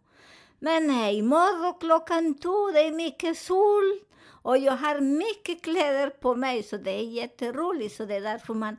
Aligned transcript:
Men 0.58 0.86
nej, 0.86 1.18
imorgon 1.18 1.74
klockan 1.80 2.34
två, 2.34 2.70
det 2.72 2.80
är 2.80 2.92
mycket 2.92 3.38
sol 3.38 4.00
och 4.42 4.58
jag 4.58 4.76
har 4.76 5.00
mycket 5.00 5.62
kläder 5.62 6.10
på 6.10 6.34
mig 6.34 6.62
så 6.62 6.76
det 6.76 6.90
är 6.90 7.04
jätteroligt. 7.04 7.96
Så 7.96 8.04
det 8.04 8.14
är 8.14 8.20
därför 8.20 8.54
man 8.54 8.76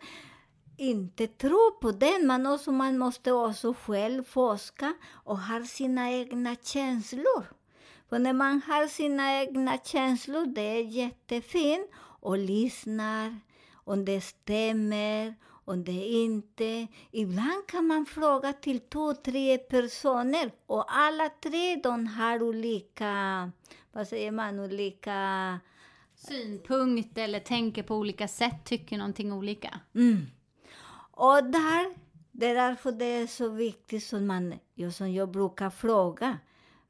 inte 0.77 1.27
tror 1.27 1.71
på 1.71 1.91
den. 1.91 2.27
Man, 2.27 2.45
också, 2.45 2.71
man 2.71 2.97
måste 2.97 3.31
också 3.31 3.73
själv 3.73 4.23
forska 4.23 4.93
och 5.11 5.39
ha 5.39 5.65
sina 5.65 6.11
egna 6.11 6.55
känslor. 6.55 7.60
För 8.11 8.19
när 8.19 8.33
man 8.33 8.61
har 8.61 8.87
sina 8.87 9.41
egna 9.41 9.77
känslor, 9.77 10.45
det 10.45 10.61
är 10.61 10.83
jättefint 10.83 11.89
och 11.95 12.37
lyssnar 12.37 13.39
om 13.73 14.05
det 14.05 14.21
stämmer, 14.21 15.35
om 15.65 15.83
det 15.83 16.07
inte. 16.07 16.87
Ibland 17.11 17.67
kan 17.67 17.87
man 17.87 18.05
fråga 18.05 18.53
till 18.53 18.79
två, 18.79 19.13
tre 19.13 19.57
personer 19.57 20.51
och 20.65 20.85
alla 20.87 21.29
tre 21.29 21.75
de 21.75 22.07
har 22.07 22.43
olika, 22.43 23.51
vad 23.91 24.07
säger 24.07 24.31
man, 24.31 24.59
olika 24.59 25.59
Synpunkt 26.15 27.17
eller 27.17 27.39
tänker 27.39 27.83
på 27.83 27.95
olika 27.95 28.27
sätt, 28.27 28.65
tycker 28.65 28.97
någonting 28.97 29.33
olika. 29.33 29.79
Mm. 29.95 30.25
Och 31.11 31.43
där, 31.43 31.95
det 32.31 32.45
är 32.45 32.55
därför 32.55 32.91
det 32.91 33.05
är 33.05 33.27
så 33.27 33.49
viktigt 33.49 34.03
som, 34.03 34.27
man, 34.27 34.53
som 34.93 35.13
jag 35.13 35.31
brukar 35.31 35.69
fråga. 35.69 36.37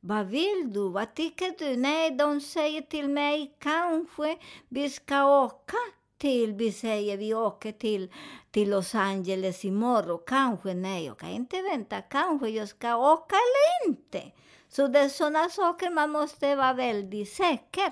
Vad 0.04 0.28
vill 0.28 0.74
du? 0.74 0.90
Vad 0.90 1.14
tycker 1.16 1.56
du? 1.60 1.78
Nej, 1.78 2.12
de 2.12 2.42
säger 2.42 2.82
till 2.82 3.10
mig 3.10 3.56
kanske 3.60 4.38
vi 4.70 4.90
ska 4.90 5.44
åka 5.44 5.78
till, 6.22 6.54
vi 6.54 6.72
säger 6.72 7.18
vi 7.18 7.34
åker 7.34 7.72
till, 7.72 8.12
till 8.52 8.70
Los 8.70 8.96
Angeles 8.96 9.66
imorgon. 9.66 10.20
Kanske, 10.28 10.74
nej, 10.74 11.06
jag 11.06 11.18
kan 11.20 11.30
inte 11.30 11.62
vänta. 11.62 12.02
Kanske 12.02 12.50
jag 12.50 12.70
ska 12.70 12.96
åka 13.14 13.36
eller 13.36 13.90
inte. 13.92 14.22
Så 14.70 14.88
det 14.88 15.00
är 15.00 15.10
sådana 15.10 15.50
saker 15.50 15.90
man 15.90 16.10
måste 16.12 16.56
vara 16.56 16.74
väldigt 16.74 17.30
säker. 17.34 17.92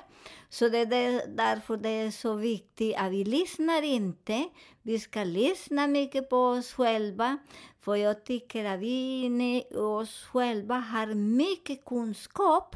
Så 0.49 0.69
det 0.69 0.77
är 0.77 0.85
det- 0.85 1.25
därför 1.27 1.77
det 1.77 1.89
är 1.89 2.11
så 2.11 2.33
viktigt 2.33 2.95
att 2.97 3.11
vi 3.11 3.23
lyssnar 3.23 3.81
inte. 3.81 4.49
Vi 4.81 4.99
ska 4.99 5.23
lyssna 5.23 5.87
mycket 5.87 6.29
på 6.29 6.37
oss 6.37 6.73
själva. 6.73 7.37
För 7.79 7.95
jag 7.95 8.25
tycker 8.25 8.65
att 8.65 8.79
vi 8.79 9.21
inne 9.25 9.57
i 9.57 9.75
oss 9.75 10.23
själva 10.33 10.75
har 10.75 11.13
mycket 11.13 11.85
kunskap 11.85 12.75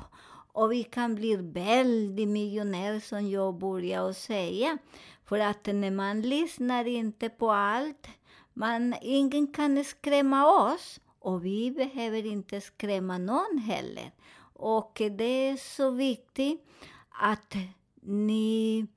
och 0.53 0.72
vi 0.72 0.84
kan 0.84 1.16
bli 1.16 1.35
väldigt 1.35 2.28
miljonärer 2.28 3.00
som 3.00 3.30
jag 3.30 3.58
började 3.58 4.14
säga. 4.14 4.78
För 5.25 5.39
att 5.39 5.66
när 5.66 5.91
man 5.91 6.22
lyssnar 6.22 6.85
inte 6.88 7.29
på 7.29 7.51
allt, 7.51 8.07
man, 8.53 8.95
ingen 9.01 9.47
kan 9.47 9.84
skrämma 9.84 10.47
oss 10.47 11.00
och 11.19 11.45
vi 11.45 11.72
behöver 11.72 12.25
inte 12.25 12.61
skrämma 12.61 13.17
någon 13.17 13.57
heller. 13.57 14.11
Och 14.53 15.01
det 15.11 15.50
är 15.50 15.57
så 15.57 15.89
viktigt 15.89 16.61
att 17.09 17.53
ni 18.01 18.88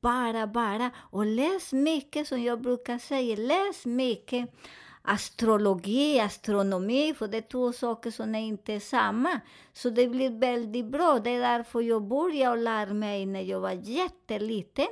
bara, 0.00 0.46
bara, 0.46 0.90
och 0.96 1.26
läs 1.26 1.72
mycket 1.72 2.28
som 2.28 2.42
jag 2.42 2.60
brukar 2.60 2.98
säga, 2.98 3.36
läs 3.36 3.86
mycket 3.86 4.50
astrologi, 5.02 6.20
astronomi, 6.20 7.14
för 7.14 7.28
det 7.28 7.36
är 7.36 7.42
två 7.42 7.72
saker 7.72 8.10
som 8.10 8.34
är 8.34 8.40
inte 8.40 8.72
är 8.72 8.80
samma. 8.80 9.40
Så 9.72 9.90
det 9.90 10.08
blir 10.08 10.30
väldigt 10.30 10.86
bra. 10.86 11.18
Det 11.18 11.30
är 11.30 11.40
därför 11.40 11.80
jag 11.80 12.02
började 12.02 12.62
lära 12.62 12.94
mig 12.94 13.26
när 13.26 13.42
jag 13.42 13.60
var 13.60 13.72
jätteliten. 13.72 14.86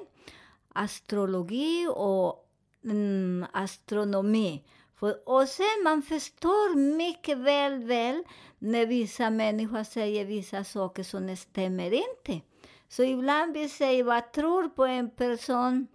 Astrologi 0.77 1.89
och 1.91 2.49
mm, 2.85 3.47
astronomi. 3.53 4.65
För, 4.97 5.29
och 5.29 5.49
sen 5.49 5.85
man 5.85 6.03
förstår 6.03 6.97
mycket 6.97 7.39
väl, 7.39 7.85
väl 7.85 8.25
när 8.59 8.87
vissa 8.87 9.31
människor 9.31 9.85
säger 9.85 10.25
vissa 10.25 10.65
saker 10.65 11.03
som 11.03 11.37
stämmer 11.37 11.93
inte. 11.93 12.47
Så 12.89 13.03
ibland 13.03 13.53
vi 13.53 13.69
säger 13.69 14.05
vad 14.05 14.33
tror 14.33 14.69
på 14.69 14.85
en 14.85 15.11
person 15.11 15.87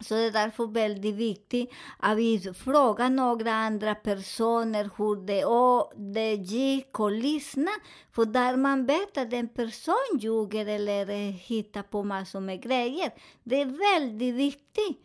så 0.00 0.14
det 0.14 0.20
är 0.20 0.30
därför 0.30 0.66
väldigt 0.66 1.14
viktigt 1.14 1.70
att 1.98 2.16
vi 2.16 2.52
frågar 2.54 3.10
några 3.10 3.52
andra 3.52 3.94
personer 3.94 4.90
hur 4.96 5.26
det, 5.26 5.44
och 5.44 5.92
det 5.96 6.34
gick 6.34 7.00
och 7.00 7.12
lyssna. 7.12 7.70
För 8.12 8.24
där 8.24 8.56
man 8.56 8.86
vet 8.86 9.18
att 9.18 9.32
en 9.32 9.48
person 9.48 10.18
ljuger 10.18 10.66
eller 10.66 11.30
hittar 11.30 11.82
på 11.82 12.04
massor 12.04 12.40
med 12.40 12.62
grejer. 12.62 13.10
Det 13.42 13.60
är 13.60 13.98
väldigt 14.00 14.34
viktigt. 14.34 14.98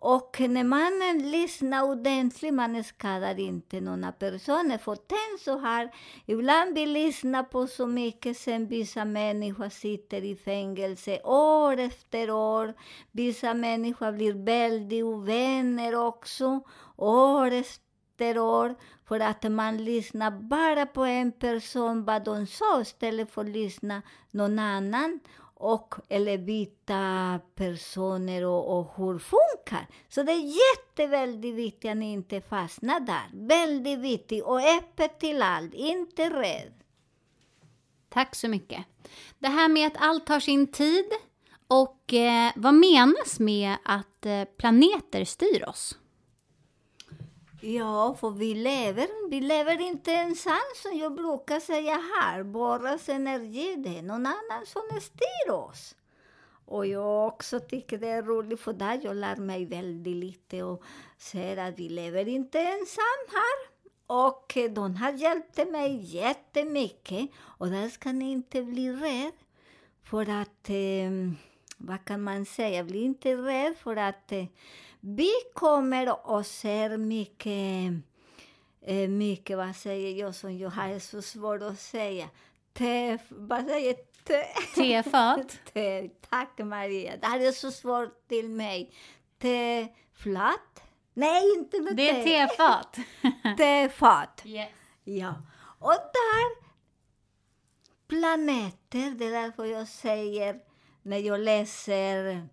Och 0.00 0.36
när 0.40 0.64
man 0.64 1.18
lyssnar 1.30 1.82
ordentligt, 1.82 2.54
man 2.54 2.84
skadar 2.84 3.40
inte 3.40 3.80
några 3.80 4.12
personer. 4.12 4.78
För 4.78 4.94
tänk 4.94 5.40
så 5.40 5.58
här, 5.58 5.90
ibland 6.26 6.74
vi 6.74 6.86
lyssnar 6.86 7.42
på 7.42 7.66
så 7.66 7.86
mycket 7.86 8.36
sen 8.36 8.66
vissa 8.66 9.04
människor 9.04 9.68
sitter 9.68 10.24
i 10.24 10.36
fängelse 10.36 11.20
år 11.24 11.78
efter 11.78 12.30
år. 12.30 12.74
Vissa 13.12 13.54
människor 13.54 14.12
blir 14.12 14.32
väldigt 14.32 15.04
ovänner 15.04 15.94
också, 15.94 16.60
år 16.96 17.50
efter 17.50 18.38
år. 18.38 18.74
För 19.08 19.20
att 19.20 19.52
man 19.52 19.84
lyssnar 19.84 20.30
bara 20.30 20.86
på 20.86 21.04
en 21.04 21.32
person, 21.32 22.04
vad 22.04 22.24
de 22.24 22.46
sa, 22.46 22.80
istället 22.80 23.30
för 23.30 23.40
att 23.40 23.48
lyssna 23.48 24.02
någon 24.30 24.58
annan 24.58 25.20
och 25.58 25.94
eller 26.08 26.38
byta 26.38 27.40
personer 27.54 28.44
och, 28.44 28.78
och 28.78 28.92
hur 28.96 29.18
funkar. 29.18 29.86
Så 30.08 30.22
det 30.22 30.32
är 30.32 30.44
jätte, 30.44 31.06
väldigt 31.06 31.54
viktigt 31.54 31.90
att 31.90 31.96
ni 31.96 32.12
inte 32.12 32.40
fastnar 32.40 33.00
där. 33.00 33.30
Väldigt 33.32 33.98
viktigt 33.98 34.44
och 34.44 34.60
öppet 34.60 35.20
till 35.20 35.42
allt, 35.42 35.74
inte 35.74 36.30
rädd. 36.30 36.72
Tack 38.08 38.34
så 38.34 38.48
mycket. 38.48 38.84
Det 39.38 39.48
här 39.48 39.68
med 39.68 39.86
att 39.86 39.96
allt 39.96 40.26
tar 40.26 40.40
sin 40.40 40.66
tid 40.66 41.06
och 41.68 42.14
eh, 42.14 42.52
vad 42.56 42.74
menas 42.74 43.40
med 43.40 43.76
att 43.84 44.26
eh, 44.26 44.44
planeter 44.44 45.24
styr 45.24 45.68
oss? 45.68 45.98
Ja, 47.60 48.16
för 48.20 48.30
vi 48.30 48.54
lever, 48.54 49.30
vi 49.30 49.40
lever 49.40 49.80
inte 49.80 50.12
ensam 50.12 50.54
som 50.82 50.98
jag 50.98 51.14
brukar 51.14 51.60
säga 51.60 52.00
här. 52.14 52.42
Borras 52.42 53.08
energi, 53.08 53.74
det 53.78 53.98
är 53.98 54.02
någon 54.02 54.26
annan 54.26 54.66
som 54.66 54.82
styr 55.00 55.52
oss. 55.52 55.94
Och 56.64 56.86
jag 56.86 57.26
också 57.26 57.60
tycker 57.60 57.98
det 57.98 58.08
är 58.08 58.22
roligt 58.22 58.60
för 58.60 58.72
där 58.72 59.00
jag 59.02 59.16
lär 59.16 59.36
mig 59.36 59.64
väldigt 59.64 60.16
lite 60.16 60.62
och 60.62 60.82
ser 61.18 61.56
att 61.56 61.78
vi 61.78 61.88
lever 61.88 62.28
inte 62.28 62.60
ensam 62.60 63.26
här. 63.32 63.78
Och 64.06 64.58
de 64.70 64.96
har 64.96 65.12
hjälpt 65.12 65.56
mig 65.70 66.16
jättemycket. 66.16 67.30
Och 67.38 67.68
där 67.68 67.88
ska 67.88 68.12
ni 68.12 68.30
inte 68.30 68.62
bli 68.62 68.92
rädd. 68.92 69.32
För 70.02 70.30
att, 70.30 70.70
eh, 70.70 71.10
vad 71.76 72.04
kan 72.04 72.22
man 72.22 72.44
säga, 72.44 72.84
bli 72.84 73.00
inte 73.00 73.34
rädd 73.34 73.76
för 73.76 73.96
att 73.96 74.32
eh, 74.32 74.44
vi 75.00 75.30
kommer 75.54 76.26
och 76.30 76.46
ser 76.46 76.96
mycket, 76.96 77.92
eh, 78.82 79.08
mycket, 79.08 79.56
vad 79.56 79.76
säger 79.76 80.20
jag 80.20 80.34
som 80.34 80.58
jag 80.58 80.70
har 80.70 80.98
så 80.98 81.22
svårt 81.22 81.62
att 81.62 81.80
säga. 81.80 82.28
Te, 82.72 83.18
vad 83.28 83.66
säger 83.66 83.94
te? 84.24 84.44
Tefat? 84.74 85.58
te, 85.72 86.08
tack 86.30 86.58
Maria, 86.58 87.16
det 87.16 87.26
här 87.26 87.40
är 87.40 87.52
så 87.52 87.70
svårt 87.70 88.28
till 88.28 88.48
mig. 88.48 88.92
Tefat? 89.38 90.82
Nej, 91.14 91.52
inte 91.58 91.80
med 91.80 91.96
Det 91.96 92.10
är 92.10 92.24
te. 92.24 92.46
tefat. 92.56 92.98
Tefat. 93.58 94.42
Yes. 94.44 94.68
Ja, 95.04 95.34
och 95.78 95.90
där 95.90 96.68
planeter, 98.08 99.10
det 99.18 99.24
är 99.26 99.42
därför 99.42 99.64
jag 99.64 99.88
säger 99.88 100.60
när 101.02 101.18
jag 101.18 101.40
läser 101.40 102.48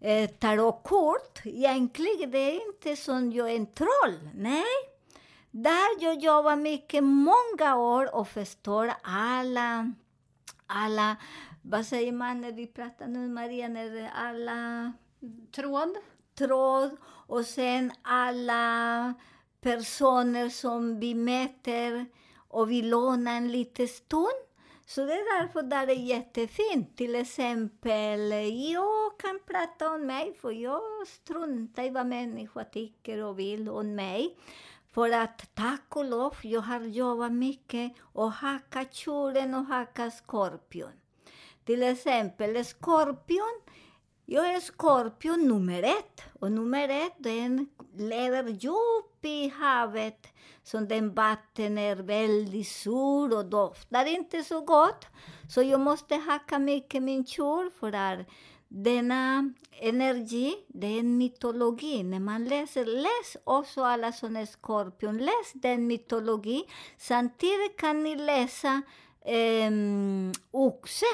eh, 0.00 0.30
tarotkort, 0.30 1.40
egentligen 1.44 2.30
det 2.30 2.38
är 2.38 2.66
inte 2.66 2.96
som 2.96 3.32
jag 3.32 3.50
är 3.50 3.56
en 3.56 3.66
troll, 3.66 4.30
nej. 4.34 4.64
Där 5.50 6.02
jag 6.02 6.18
jobbar 6.18 6.56
mycket, 6.56 7.04
många 7.04 7.76
år 7.76 8.14
och 8.14 8.28
förstår 8.28 8.92
alla, 9.02 9.92
alla, 10.66 11.16
vad 11.62 11.86
säger 11.86 12.12
man 12.12 12.40
när 12.40 12.52
vi 12.52 12.66
pratar 12.66 13.06
nu 13.06 13.28
Maria, 13.28 13.68
när 13.68 14.10
alla 14.14 14.92
Tråd? 15.54 15.96
tråd 16.40 16.96
och 17.04 17.46
sen 17.46 17.92
alla 18.02 19.14
personer 19.60 20.48
som 20.48 21.00
vi 21.00 21.14
möter 21.14 22.06
och 22.48 22.70
vi 22.70 22.82
lånar 22.82 23.36
en 23.36 23.52
liten 23.52 23.88
stund. 23.88 24.49
Så 24.90 25.04
det 25.04 25.12
är 25.12 25.40
därför 25.40 25.62
där 25.62 25.86
det 25.86 25.92
är 25.92 26.04
jättefint. 26.04 26.96
Till 26.96 27.14
exempel, 27.14 28.32
jag 28.72 29.18
kan 29.18 29.40
prata 29.46 29.90
om 29.90 30.06
mig, 30.06 30.34
för 30.40 30.50
jag 30.50 30.82
struntar 31.06 31.82
i 31.82 31.90
vad 31.90 32.06
människor 32.06 32.64
tycker 32.64 33.24
och 33.24 33.38
vill 33.38 33.68
om 33.68 33.94
mig. 33.94 34.36
För 34.92 35.10
att 35.10 35.54
tack 35.54 35.96
och 35.96 36.04
lov, 36.04 36.34
jag 36.42 36.60
har 36.60 36.80
jobbat 36.80 37.32
mycket 37.32 37.92
och 38.00 38.32
hackat 38.32 38.94
tjuren 38.94 39.54
och 39.54 39.64
hackat 39.64 40.14
skorpion. 40.14 40.92
Till 41.64 41.82
exempel 41.82 42.64
skorpion, 42.64 43.60
jag 44.26 44.54
är 44.54 44.60
skorpion 44.60 45.48
nummer 45.48 45.82
ett. 45.82 46.22
Och 46.40 46.52
nummer 46.52 46.88
ett, 46.88 47.16
den 47.18 47.68
lever 47.96 48.48
djupt 48.48 49.24
i 49.24 49.48
havet. 49.48 50.26
Så 50.70 50.78
den 50.80 51.14
vatten 51.14 51.78
är 51.78 51.96
väldigt 51.96 52.68
sur 52.68 53.36
och 53.36 53.44
doftar 53.44 54.04
inte 54.04 54.44
så 54.44 54.60
gott. 54.60 55.06
Så 55.48 55.62
jag 55.62 55.80
måste 55.80 56.14
hacka 56.14 56.58
mycket 56.58 57.02
min 57.02 57.26
kjol 57.26 57.70
för 57.70 57.92
att 57.92 58.18
denna 58.68 59.52
energi, 59.72 60.54
det 60.68 60.86
är 60.86 61.00
en 61.00 61.18
mytologi. 61.18 62.02
När 62.02 62.20
man 62.20 62.44
läser, 62.44 62.84
läs 62.84 63.36
också 63.44 63.84
alla 63.84 64.12
som 64.12 64.36
är 64.36 64.46
skorpion. 64.46 65.18
Läs 65.18 65.52
den 65.52 65.86
mytologi. 65.86 66.64
Samtidigt 66.98 67.76
kan 67.76 68.02
ni 68.02 68.16
läsa 68.16 68.82
eh, 69.24 69.70
oxe. 70.50 71.06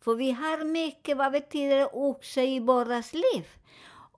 För 0.00 0.14
vi 0.14 0.30
har 0.30 0.64
mycket, 0.64 1.16
vad 1.16 1.32
betyder 1.32 1.96
oxe 1.96 2.42
i 2.42 2.60
våras 2.60 3.12
liv? 3.12 3.46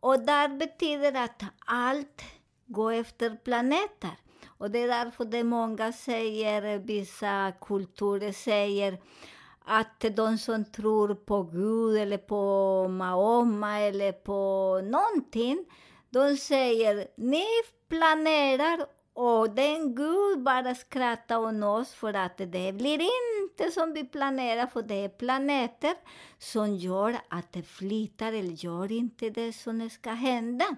Och 0.01 0.21
där 0.21 0.49
betyder 0.49 1.25
att 1.25 1.43
allt 1.67 2.23
går 2.67 2.93
efter 2.93 3.37
planeter. 3.45 4.17
Och 4.61 4.71
det 4.71 4.79
är 4.79 4.89
därför 4.89 5.25
det 5.25 5.45
många 5.45 5.93
säger, 5.93 6.79
vissa 6.79 7.53
kulturer 7.61 8.33
säger, 8.33 8.99
att 9.65 10.05
de 10.17 10.39
som 10.39 10.65
tror 10.65 11.15
på 11.15 11.43
Gud 11.43 11.97
eller 11.97 12.19
på 12.19 12.89
Mahoma 12.89 13.79
eller 13.81 14.13
på 14.13 14.81
någonting, 14.85 15.65
de 16.11 16.37
säger 16.37 17.09
ni 17.17 17.45
planerar 17.89 18.87
och 19.15 19.51
den 19.51 19.95
Gud 19.95 20.43
bara 20.43 20.75
skrattar 20.75 21.39
åt 21.39 21.65
oss 21.65 21.93
för 21.95 22.15
att 22.15 22.37
det 22.37 22.73
blir 22.75 23.01
inte 23.43 23.71
som 23.71 23.93
vi 23.93 24.05
planerar, 24.05 24.67
för 24.67 24.83
det 24.83 25.05
är 25.05 25.09
planeter 25.09 25.95
som 26.39 26.77
gör 26.77 27.17
att 27.29 27.53
det 27.53 27.63
flyttar 27.63 28.33
eller 28.33 28.65
gör 28.65 28.93
inte 28.93 29.31
det 29.31 29.53
som 29.53 29.91
ska 29.91 30.11
hända. 30.11 30.77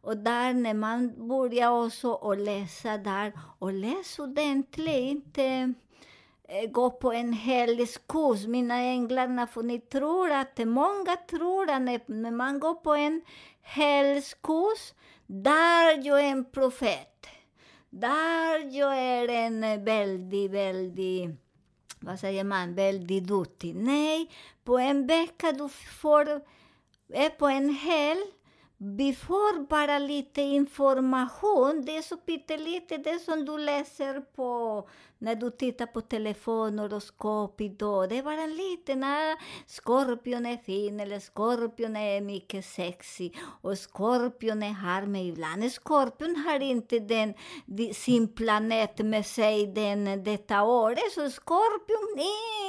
Och 0.00 0.16
där 0.16 0.54
när 0.54 0.74
man 0.74 1.28
börjar 1.28 1.84
också 1.84 2.10
och 2.10 2.36
läsa 2.38 2.98
där, 2.98 3.32
och 3.58 3.72
läs 3.72 4.18
ordentligt, 4.18 4.88
inte 4.88 5.74
eh, 6.48 6.70
gå 6.70 6.90
på 6.90 7.12
en 7.12 7.32
helig 7.32 7.88
kurs, 8.08 8.46
mina 8.46 8.74
änglarna, 8.74 9.46
för 9.46 9.62
ni 9.62 9.80
tror 9.80 10.30
att, 10.30 10.58
många 10.58 11.16
tror 11.30 11.70
att 11.70 11.82
när, 11.82 12.00
när 12.06 12.30
man 12.30 12.60
går 12.60 12.74
på 12.74 12.94
en 12.94 13.22
helig 13.62 14.24
kurs, 14.42 14.92
där 15.26 16.06
jag 16.06 16.20
är 16.20 16.30
en 16.30 16.44
profet. 16.44 17.26
Där 17.90 18.76
jag 18.76 18.98
är 18.98 19.28
en 19.28 19.84
väldigt, 19.84 20.50
väldigt, 20.50 21.30
vad 22.00 22.20
säger 22.20 22.44
man, 22.44 22.74
väldigt 22.74 23.24
duktig. 23.24 23.74
Nej, 23.76 24.30
på 24.64 24.78
en 24.78 25.06
vecka 25.06 25.52
du 25.52 25.68
får, 25.68 26.28
är 27.12 27.30
på 27.30 27.46
en 27.46 27.70
helg, 27.70 28.37
vi 28.80 29.14
får 29.14 29.66
bara 29.66 29.98
lite 29.98 30.42
information. 30.42 31.82
Det 31.86 31.96
är 31.96 32.02
så 32.02 32.16
pyttelite, 32.16 32.96
det 32.96 33.18
som 33.18 33.44
du 33.44 33.58
läser 33.58 34.20
på 34.20 34.88
när 35.18 35.34
du 35.34 35.50
tittar 35.50 35.86
på 35.86 36.00
telefon, 36.00 36.78
horoskop 36.78 37.60
idag. 37.60 38.08
Det 38.08 38.18
är 38.18 38.22
bara 38.22 38.42
en 38.42 38.56
liten, 38.56 39.04
ah, 39.04 39.36
skorpion 39.66 40.46
är 40.46 40.56
fin 40.56 41.00
eller 41.00 41.20
skorpion 41.20 41.96
är 41.96 42.20
mycket 42.20 42.64
sexy 42.64 43.30
och 43.62 43.78
skorpion 43.78 44.62
är 44.62 44.72
här 44.72 45.06
men 45.06 45.20
ibland. 45.20 45.72
Skorpion 45.72 46.36
har 46.36 46.60
inte 46.60 46.98
den, 46.98 47.34
sin 47.94 48.28
planet 48.28 48.98
med 48.98 49.26
sig 49.26 49.66
den, 49.66 50.24
detta 50.24 50.62
året, 50.62 51.12
så 51.14 51.30
skorpion, 51.30 52.24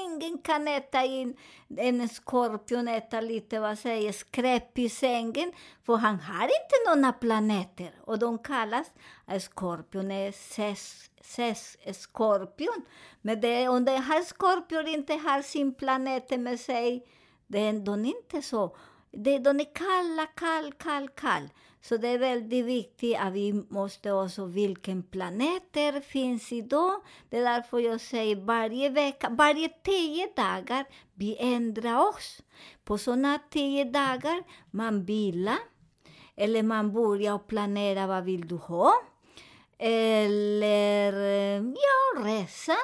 ingen 0.06 0.38
kan 0.38 0.68
äta 0.68 1.03
in 1.03 1.36
en 1.77 2.10
skorpion, 2.10 2.88
äta 2.88 3.22
lite, 3.22 3.60
vad 3.60 3.79
säger, 3.79 4.12
skräp 4.12 4.77
i 4.77 4.89
sängen, 4.89 5.51
för 5.84 5.96
han 5.96 6.20
har 6.20 6.44
inte 6.44 6.96
några 6.96 7.13
planeter 7.13 7.91
och 8.01 8.20
de 8.20 8.38
kallas 8.38 8.88
eh, 9.27 9.39
skorpion 9.39 10.12
är 10.12 10.29
ses, 10.29 11.08
ses, 11.21 11.77
skorpion. 11.93 12.85
Men 13.21 13.41
det, 13.41 13.67
om 13.67 13.85
den 13.85 14.01
här 14.03 14.23
skorpion 14.23 14.88
inte 14.88 15.13
har 15.13 15.41
sin 15.41 15.73
planet 15.73 16.39
med 16.39 16.59
sig, 16.59 17.05
det 17.47 17.59
är 17.59 17.69
ändå 17.69 17.97
inte 17.97 18.41
så. 18.41 18.77
Det, 19.11 19.38
de 19.38 19.59
är 19.59 19.75
kalla, 19.75 20.25
kall, 20.25 20.73
kall, 20.73 21.09
kall. 21.09 21.49
Så 21.81 21.97
det 21.97 22.07
är 22.07 22.19
väldigt 22.19 22.65
viktigt 22.65 23.17
att 23.19 23.33
vi 23.33 23.53
måste 23.53 24.11
också 24.11 24.45
vilken 24.45 25.03
planeter 25.03 26.01
finns 26.01 26.51
idag. 26.51 27.01
Det 27.29 27.38
är 27.38 27.43
därför 27.43 27.79
jag 27.79 28.01
säger 28.01 28.35
varje 28.35 28.89
vecka, 28.89 29.29
varje 29.29 29.69
tio 29.69 30.27
dagar, 30.35 30.85
vi 31.13 31.38
ändrar 31.39 32.09
oss. 32.09 32.41
På 32.83 32.97
sådana 32.97 33.39
tio 33.49 33.83
dagar, 33.83 34.43
man 34.71 35.05
vilar, 35.05 35.57
eller 36.35 36.63
man 36.63 36.93
börjar 36.93 37.39
planera 37.39 38.07
vad 38.07 38.23
vill 38.23 38.47
du 38.47 38.55
ha. 38.55 38.93
Eller 39.79 41.13
eh, 41.13 41.63
ja, 41.63 42.24
resa. 42.24 42.75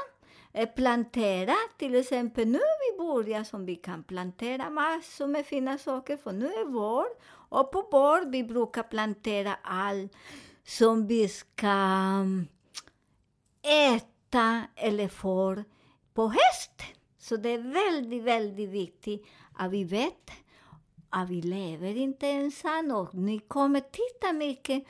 Eh, 0.53 0.69
plantera, 0.69 1.55
till 1.77 1.95
exempel 1.95 2.47
nu 2.47 2.59
vi 2.59 2.97
börjar 2.97 3.43
som 3.43 3.65
vi 3.65 3.75
kan 3.75 4.03
plantera 4.03 4.69
massor 4.69 5.27
med 5.27 5.45
fina 5.45 5.77
saker, 5.77 6.17
för 6.17 6.31
nu 6.31 6.45
är 6.45 6.65
vår. 6.65 7.05
Och 7.49 7.71
på 7.71 7.87
vår 7.91 8.31
vi 8.31 8.43
brukar 8.43 8.83
plantera 8.83 9.55
allt 9.63 10.13
som 10.63 11.07
vi 11.07 11.29
ska 11.29 11.67
mm, 11.67 12.47
äta 13.61 14.61
eller 14.75 15.07
får 15.07 15.63
på 16.13 16.27
hösten. 16.27 16.95
Så 17.17 17.35
det 17.37 17.49
är 17.49 17.73
väldigt, 17.73 18.23
väldigt 18.23 18.69
viktigt 18.69 19.25
att 19.53 19.71
vi 19.71 19.83
vet 19.83 20.31
att 21.09 21.29
vi 21.29 21.41
lever 21.41 21.97
inte 21.97 22.27
ensam 22.27 22.91
och 22.91 23.13
ni 23.13 23.39
kommer 23.39 23.79
titta 23.79 24.33
mycket 24.33 24.83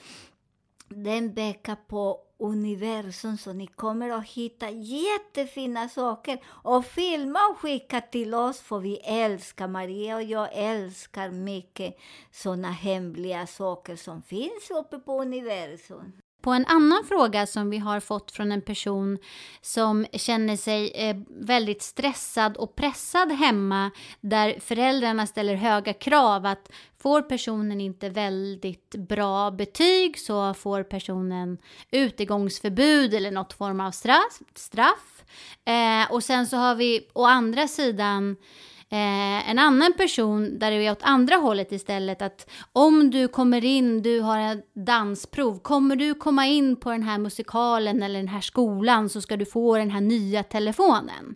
den 1.04 1.34
vecka 1.34 1.76
på 1.88 2.22
universum 2.38 3.38
så 3.38 3.54
ni 3.54 3.68
kommer 3.68 4.10
att 4.10 4.28
hitta 4.28 4.70
jättefina 4.70 5.90
saker 5.90 6.40
och 6.46 6.86
filma 6.86 7.40
och 7.52 7.58
skicka 7.58 8.02
till 8.02 8.34
oss 8.34 8.62
för 8.62 8.80
vi 8.80 8.98
älskar, 8.98 9.68
Maria 9.68 10.16
och 10.16 10.24
jag 10.24 10.50
älskar 10.54 11.30
mycket 11.30 11.98
sådana 12.32 12.72
hemliga 12.72 13.48
saker 13.48 13.96
som 13.96 14.22
finns 14.22 14.72
uppe 14.72 15.00
på 15.00 15.22
universum. 15.22 16.12
På 16.46 16.52
en 16.52 16.66
annan 16.66 17.04
fråga 17.08 17.48
som 17.48 17.70
vi 17.70 17.78
har 17.78 18.00
fått 18.00 18.32
från 18.32 18.52
en 18.52 18.62
person 18.62 19.18
som 19.62 20.06
känner 20.14 20.58
sig 20.58 20.92
eh, 20.96 21.16
väldigt 21.30 21.82
stressad 21.82 22.58
och 22.58 22.76
pressad 22.76 23.32
hemma 23.32 23.92
där 24.22 24.60
föräldrarna 24.60 25.28
ställer 25.28 25.56
höga 25.56 25.94
krav 25.94 26.46
att 26.46 26.72
får 26.98 27.22
personen 27.22 27.82
inte 27.82 28.10
väldigt 28.10 28.96
bra 28.96 29.52
betyg 29.52 30.20
så 30.20 30.54
får 30.54 30.84
personen 30.84 31.58
utegångsförbud 31.92 33.14
eller 33.14 33.32
något 33.32 33.54
form 33.54 33.80
av 33.80 33.92
straff. 33.92 34.40
straff. 34.56 35.24
Eh, 35.66 36.12
och 36.12 36.24
sen 36.24 36.48
så 36.48 36.58
har 36.58 36.76
vi 36.76 37.08
å 37.14 37.26
andra 37.26 37.68
sidan 37.68 38.36
Eh, 38.90 39.50
en 39.50 39.60
annan 39.60 39.94
person 39.94 40.60
där 40.60 40.72
det 40.72 40.86
är 40.86 40.92
åt 40.92 41.04
andra 41.04 41.36
hållet 41.36 41.72
istället 41.72 42.22
att 42.22 42.50
om 42.74 43.12
du 43.12 43.28
kommer 43.28 43.66
in, 43.66 44.02
du 44.02 44.22
har 44.22 44.40
ett 44.40 44.74
dansprov, 44.74 45.60
kommer 45.60 45.96
du 45.96 46.14
komma 46.14 46.46
in 46.48 46.76
på 46.76 46.92
den 46.92 47.04
här 47.04 47.18
musikalen 47.18 48.04
eller 48.04 48.20
den 48.20 48.28
här 48.28 48.42
skolan 48.42 49.10
så 49.10 49.22
ska 49.22 49.38
du 49.38 49.46
få 49.46 49.78
den 49.78 49.92
här 49.92 50.02
nya 50.02 50.44
telefonen. 50.44 51.36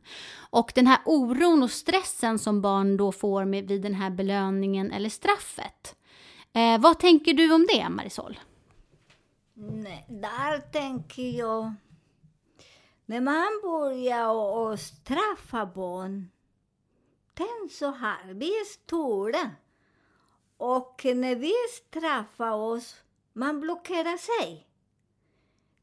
Och 0.49 0.71
den 0.75 0.87
här 0.87 0.99
oron 1.05 1.63
och 1.63 1.71
stressen 1.71 2.39
som 2.39 2.61
barn 2.61 2.97
då 2.97 3.11
får 3.11 3.45
med, 3.45 3.67
vid 3.67 3.81
den 3.81 3.93
här 3.93 4.09
belöningen 4.09 4.91
eller 4.91 5.09
straffet. 5.09 5.95
Eh, 6.53 6.79
vad 6.79 6.99
tänker 6.99 7.33
du 7.33 7.53
om 7.53 7.67
det, 7.73 7.89
Marisol? 7.89 8.39
Nej, 9.55 10.05
där 10.09 10.71
tänker 10.71 11.37
jag, 11.37 11.73
när 13.05 13.21
man 13.21 13.61
börjar 13.63 14.29
och, 14.29 14.71
och 14.71 14.79
straffa 14.79 15.65
barn, 15.65 16.29
tänk 17.39 17.71
så 17.71 17.91
här, 17.91 18.33
vi 18.33 18.47
är 18.47 18.65
stora. 18.65 19.51
Och 20.57 21.01
när 21.05 21.35
vi 21.35 21.53
straffar 21.73 22.51
oss, 22.51 22.95
man 23.33 23.59
blockerar 23.59 24.17
sig. 24.17 24.67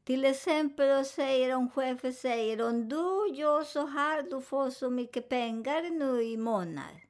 Till 0.03 0.25
exempel 0.25 0.99
och 0.99 1.05
säger 1.05 1.55
om 1.55 1.69
chefen 1.69 2.13
säger 2.13 2.67
om 2.67 2.89
du 2.89 3.29
gör 3.33 3.63
så 3.63 3.87
här, 3.87 4.23
du 4.23 4.41
får 4.41 4.69
så 4.69 4.89
mycket 4.89 5.29
pengar 5.29 5.89
nu 5.89 6.23
i 6.23 6.37
månaden. 6.37 7.01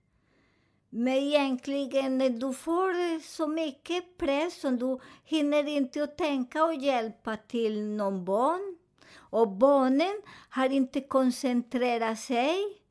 Men 0.89 1.13
egentligen, 1.13 2.17
när 2.17 2.29
du 2.29 2.53
får 2.53 3.19
så 3.19 3.47
mycket 3.47 4.17
press 4.17 4.63
och 4.63 4.73
du 4.73 4.99
hinner 5.23 5.67
inte 5.67 6.03
att 6.03 6.17
tänka 6.17 6.65
och 6.65 6.75
hjälpa 6.75 7.37
till 7.37 7.83
någon 7.83 8.25
barn. 8.25 8.77
Och 9.15 9.47
barnen 9.47 10.21
har 10.49 10.69
inte 10.69 11.01
koncentrerat 11.01 12.19
sig. 12.19 12.86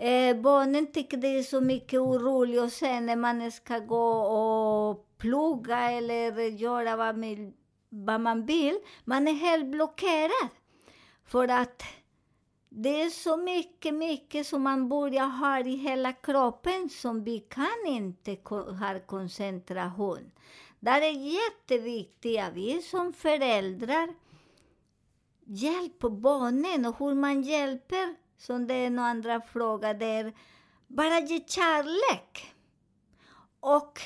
Eh, 0.00 0.36
barnen 0.36 0.92
tycker 0.92 1.16
det 1.16 1.28
är 1.38 1.42
så 1.42 1.60
mycket 1.60 2.00
oroligt 2.00 2.60
och 2.60 2.72
sen 2.72 3.06
när 3.06 3.16
man 3.16 3.52
ska 3.52 3.78
gå 3.78 4.10
och 4.20 5.18
plugga 5.18 5.90
eller 5.90 6.42
göra 6.42 6.96
vad 6.96 7.18
man, 7.18 7.52
vad 7.88 8.20
man 8.20 8.46
vill, 8.46 8.78
man 9.04 9.28
är 9.28 9.32
helt 9.32 9.66
blockerad. 9.66 10.48
För 11.24 11.48
att 11.48 11.82
det 12.68 13.02
är 13.02 13.10
så 13.10 13.36
mycket, 13.36 13.94
mycket 13.94 14.46
som 14.46 14.62
man 14.62 14.88
börjar 14.88 15.26
ha 15.26 15.60
i 15.60 15.76
hela 15.76 16.12
kroppen 16.12 16.88
som 16.88 17.24
vi 17.24 17.38
kan 17.38 17.86
inte 17.86 18.36
ha 18.44 19.00
koncentration. 19.06 20.30
Det 20.80 20.90
är 20.90 21.34
jätteviktigt 21.34 22.40
att 22.40 22.54
vi 22.54 22.82
som 22.82 23.12
föräldrar 23.12 24.14
hjälper 25.44 26.08
barnen 26.08 26.86
och 26.86 26.98
hur 26.98 27.14
man 27.14 27.42
hjälper, 27.42 28.14
som 28.40 28.66
det 28.66 28.74
är 28.74 28.98
andra 28.98 29.40
frågade, 29.40 29.98
det 29.98 30.06
är 30.06 30.32
bara 30.86 31.20
ge 31.20 31.40
kärlek. 31.46 32.54
Och 33.60 34.00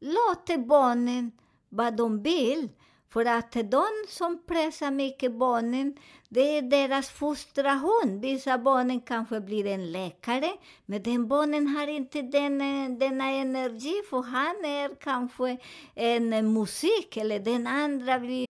låt 0.00 0.66
barnen 0.66 1.32
vad 1.68 1.96
de 1.96 2.22
vill. 2.22 2.68
För 3.12 3.24
att 3.24 3.52
de 3.52 3.86
som 4.08 4.42
pressar 4.46 4.90
mycket 4.90 5.32
barnen, 5.32 5.96
det 6.28 6.58
är 6.58 6.62
deras 6.62 7.10
frustration. 7.10 8.20
Vissa 8.20 8.58
barnen 8.58 9.00
kanske 9.00 9.40
blir 9.40 9.66
en 9.66 9.92
läkare, 9.92 10.50
men 10.86 11.02
den 11.02 11.28
barnen 11.28 11.66
har 11.66 11.86
inte 11.86 12.22
den, 12.22 12.58
denna 12.98 13.30
energi, 13.30 14.02
för 14.10 14.22
han 14.22 14.64
är 14.64 15.00
kanske 15.00 15.56
en 15.94 16.52
musik, 16.52 17.16
eller 17.16 17.38
den 17.38 17.66
andra 17.66 18.18
blir 18.18 18.49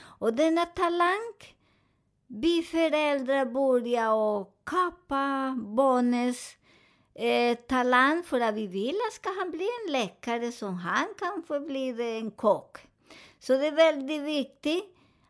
Och 0.00 0.34
denna 0.34 0.66
talang, 0.66 1.32
vi 2.26 2.62
föräldrar 2.62 3.44
börjar 3.44 4.12
och 4.12 4.54
kapa 4.64 5.56
barnens 5.58 6.57
eh, 7.18 7.58
talang 7.68 8.22
för 8.22 8.40
att 8.40 8.54
vi 8.54 8.66
vill 8.66 8.96
att 9.08 9.14
ska 9.14 9.30
han 9.38 9.50
bli 9.50 9.68
en 9.84 9.92
läkare 9.92 10.52
som 10.52 10.74
han 10.74 11.06
kanske 11.18 11.60
blir 11.60 12.00
en 12.00 12.30
kock. 12.30 12.78
Så 13.38 13.52
det 13.52 13.66
är 13.66 13.72
väldigt 13.72 14.22
viktigt 14.22 14.84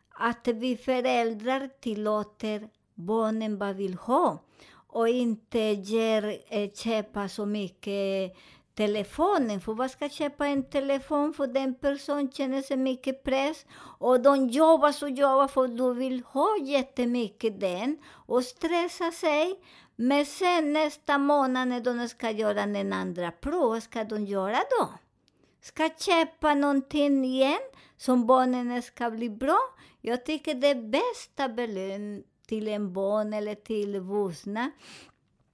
att 0.09 0.47
vi 0.47 0.77
föräldrar 0.77 1.69
tillåter 1.81 2.69
barnen 2.95 3.57
vad 3.57 3.75
vill 3.75 3.93
ha 3.93 4.43
och 4.87 5.09
inte 5.09 5.59
ger, 5.59 6.37
eh, 6.47 6.71
köpa 6.71 7.29
så 7.29 7.45
mycket 7.45 8.35
telefonen. 8.73 9.61
För 9.61 9.73
vad 9.73 9.91
ska 9.91 10.09
köpa 10.09 10.47
en 10.47 10.63
telefon 10.63 11.33
för 11.33 11.47
den 11.47 11.75
personen 11.75 12.31
känner 12.31 12.61
sig 12.61 12.77
mycket 12.77 13.23
press 13.23 13.65
och 13.99 14.21
de 14.21 14.47
jobbar 14.47 14.91
så 14.91 15.07
jobbar 15.07 15.47
för 15.47 15.67
de 15.67 15.97
vill 15.97 16.23
ha 16.23 16.57
jättemycket 16.61 17.59
den 17.59 17.97
och 18.27 18.43
stressa 18.43 19.11
sig. 19.11 19.55
Men 20.01 20.25
sen 20.25 20.73
nästa 20.73 21.17
månad 21.17 21.67
när 21.67 21.81
de 21.81 22.09
ska 22.09 22.31
göra 22.31 22.61
en 22.61 22.93
andra 22.93 23.31
prov, 23.31 23.69
vad 23.69 23.83
ska 23.83 24.03
de 24.03 24.25
göra 24.25 24.57
då? 24.79 24.89
ska 25.61 25.89
köpa 25.99 26.53
någonting 26.53 27.25
igen 27.25 27.61
som 27.97 28.27
barnen 28.27 28.81
ska 28.81 29.11
bli 29.11 29.29
bra. 29.29 29.59
Jag 30.01 30.25
tycker 30.25 30.53
det 30.53 30.75
bästa 30.75 31.49
belön 31.49 32.23
till 32.47 32.67
en 32.67 32.93
barn 32.93 33.33
eller 33.33 33.55
till 33.55 33.99
vuxna 33.99 34.71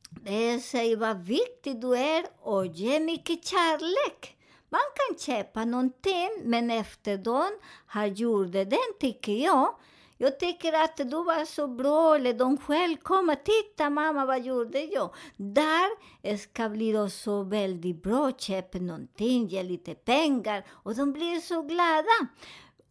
det 0.10 0.50
är 0.50 0.56
att 0.56 0.64
säga 0.64 0.98
vad 0.98 1.24
viktig 1.24 1.82
du 1.82 1.98
är 1.98 2.26
och 2.40 2.66
ge 2.66 3.00
mycket 3.00 3.46
kärlek. 3.46 4.38
Man 4.70 4.82
kan 4.96 5.18
köpa 5.18 5.66
någonting, 5.66 6.30
men 6.44 6.72
efter 6.72 7.18
de 7.18 7.46
har 7.88 8.06
gjort 8.06 8.52
det, 8.52 8.66
den 8.66 8.94
tycker 9.00 9.34
jag. 9.34 9.76
Jag 10.18 10.40
tycker 10.40 10.74
att 10.74 10.98
du 10.98 11.24
var 11.24 11.46
så 11.46 11.68
bra, 11.68 12.16
eller 12.16 12.34
de 12.34 12.58
själv 12.58 12.98
kommer, 12.98 13.36
titta 13.36 13.90
mamma 13.90 14.26
vad 14.26 14.42
gjorde 14.46 14.80
jag? 14.80 15.10
Där 15.38 16.38
ska 16.38 16.70
bli 16.70 16.98
också 16.98 17.10
så 17.18 17.44
väldigt 17.44 18.04
bra, 18.04 18.32
köpa 18.38 18.78
någonting, 18.78 19.48
ge 19.48 19.64
lite 19.64 19.96
pengar 19.96 20.64
och 20.72 20.96
de 20.96 21.12
blir 21.14 21.40
så 21.40 21.62
glada. 21.62 22.28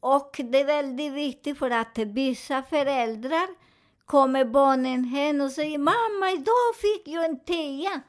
Och 0.00 0.40
det 0.44 0.60
är 0.60 0.64
väldigt 0.64 1.12
viktigt 1.12 1.58
för 1.58 1.70
att 1.70 1.98
vissa 1.98 2.62
föräldrar 2.62 3.48
kommer 4.04 4.44
barnen 4.44 5.04
hem 5.04 5.40
och 5.40 5.50
säger 5.50 5.78
mamma, 5.78 6.30
idag 6.32 6.76
fick 6.80 7.08
jag 7.08 7.24
en 7.24 7.40
tia. 7.44 8.00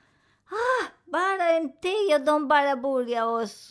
Ah, 0.50 0.86
bara 1.12 1.50
en 1.50 1.78
tia. 1.82 2.20
De 2.20 2.48
bara 2.48 2.76
börjar 2.76 3.26
och... 3.26 3.42
s- 3.42 3.70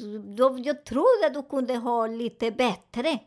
Jag 0.65 0.85
trodde 0.85 1.27
att 1.27 1.35
du 1.35 1.43
kunde 1.43 1.77
ha 1.77 2.07
lite 2.07 2.51
bättre. 2.51 3.19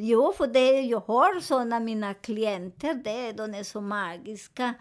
Jo, 0.00 0.32
för 0.36 0.46
det, 0.46 0.80
jag 0.80 1.00
har 1.00 1.40
såna 1.40 1.80
mina 1.80 2.14
klienter, 2.14 2.94
det, 2.94 3.32
de 3.32 3.54
är 3.54 3.62
så 3.62 3.80
magiska. 3.80 4.74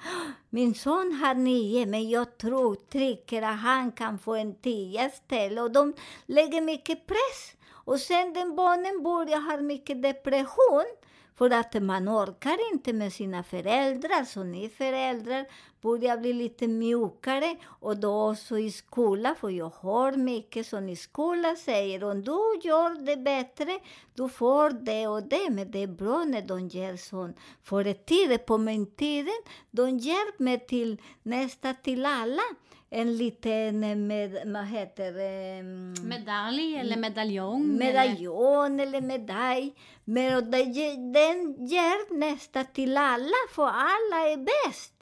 Min 0.50 0.76
son 0.76 1.20
har 1.22 1.34
nio, 1.34 1.86
men 1.86 2.10
jag 2.10 2.38
tror, 2.38 2.76
tycker 2.76 3.42
att 3.42 3.60
han 3.60 3.92
kan 3.92 4.20
få 4.20 4.36
en 4.36 4.56
tia 4.56 5.06
istället. 5.06 5.64
Och 5.64 5.72
de 5.72 5.94
lägger 6.26 6.62
mycket 6.62 7.08
press. 7.08 7.56
Och 7.70 8.00
sen 8.00 8.34
den 8.34 8.56
barnen 8.56 9.04
börjar 9.04 9.40
ha 9.40 9.62
mycket 9.62 10.02
depression. 10.02 10.86
För 11.38 11.50
att 11.50 11.84
man 11.84 12.10
orkar 12.10 12.74
inte 12.74 12.94
med 12.94 13.14
sina 13.14 13.44
föräldrar, 13.44 14.26
så 14.26 14.44
ni 14.44 14.70
föräldrar 14.70 15.46
börjar 15.88 16.18
bli 16.18 16.34
lite 16.34 16.68
mjukare. 16.68 17.56
Och 17.66 17.98
då 17.98 18.30
också 18.32 18.60
i 18.60 18.72
skolan, 18.72 19.36
för 19.36 19.50
jag 19.50 19.72
har 19.76 20.12
mycket 20.12 20.68
som 20.68 20.90
i 20.90 20.96
skolan 20.96 21.58
säger, 21.58 22.04
om 22.04 22.24
du 22.24 22.60
gör 22.64 23.06
det 23.06 23.18
bättre, 23.18 23.80
du 24.16 24.30
får 24.30 24.70
det 24.70 25.08
och 25.08 25.24
det. 25.24 25.50
Men 25.50 25.72
det 25.72 25.84
är 25.84 25.88
bra 25.88 26.24
när 26.24 26.42
de 26.42 26.68
ger 26.68 26.96
sån. 26.98 27.34
Förr 27.64 27.88
i 27.88 27.94
tiden, 27.94 28.40
på 28.48 28.58
min 28.58 28.96
tiden, 28.96 29.34
de 29.72 29.98
hjälpte 29.98 30.44
mig 30.44 30.68
till 30.68 31.02
nästa 31.24 31.74
till 31.74 32.06
alla. 32.06 32.42
En 32.90 33.18
liten, 33.18 33.84
eh, 33.84 33.96
med, 33.96 34.42
vad 34.46 34.66
heter 34.66 35.12
det? 35.12 35.60
mm, 35.60 35.94
Medalj 36.08 36.76
eller 36.78 36.98
medaljong? 36.98 37.62
eller- 37.64 37.78
medaljon 37.86 38.80
eller 38.80 39.02
medalj. 39.02 39.74
Men 40.06 40.52
den 41.14 41.66
ger 41.68 42.18
nästa 42.20 42.64
till 42.64 42.98
alla, 42.98 43.38
för 43.56 43.64
alla 43.68 44.18
är 44.32 44.38
bäst. 44.38 44.94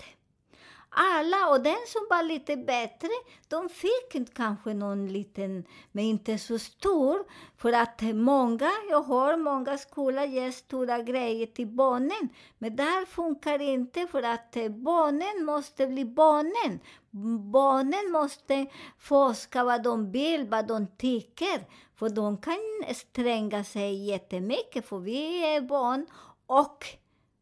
Alla, 0.98 1.50
och 1.50 1.64
den 1.64 1.78
som 1.88 2.02
var 2.10 2.24
lite 2.24 2.58
bättre, 2.58 3.10
de 3.48 3.70
fick 3.70 4.34
kanske 4.36 4.74
någon 4.74 5.08
liten, 5.08 5.66
men 5.92 6.06
inte 6.06 6.38
så 6.38 6.60
stor. 6.60 7.18
För 7.58 7.74
att 7.74 8.02
många, 8.02 8.72
jag 8.90 9.02
har 9.02 9.38
många 9.38 9.78
skolor 9.78 10.24
ger 10.24 10.52
stora 10.52 11.02
grejer 11.02 11.48
till 11.48 11.68
barnen. 11.68 12.30
Men 12.58 12.76
där 12.76 13.06
funkar 13.06 13.62
inte 13.62 14.08
för 14.08 14.24
att 14.24 14.58
barnen 14.70 15.46
måste 15.46 15.88
bli 15.88 16.06
barnen. 16.06 16.80
Barnen 17.52 18.12
måste 18.12 18.66
forska 19.00 19.64
vad 19.64 19.84
de 19.84 20.12
vill, 20.12 20.48
vad 20.50 20.68
de 20.68 20.88
tycker. 20.98 21.68
För 21.96 22.10
de 22.10 22.38
kan 22.38 22.58
stränga 22.96 23.64
sig 23.64 24.06
jättemycket, 24.10 24.86
för 24.86 25.00
vi 25.00 25.56
är 25.56 25.62
barn 25.62 26.06
och 26.48 26.86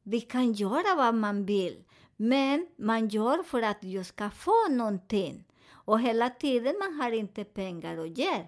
vi 0.04 0.22
kan 0.22 0.54
göra 0.54 0.96
vad 0.98 1.16
man 1.16 1.46
vill. 1.46 1.84
Men 2.16 2.68
man 2.76 3.08
gör 3.08 3.44
för 3.44 3.62
att 3.62 3.84
jag 3.84 4.06
ska 4.06 4.30
få 4.30 4.70
någonting. 4.70 5.46
Och 5.86 6.00
hela 6.00 6.30
tiden 6.30 6.76
man 6.80 6.94
har 6.94 7.12
inte 7.12 7.44
pengar 7.44 7.98
att 7.98 8.18
ge. 8.18 8.46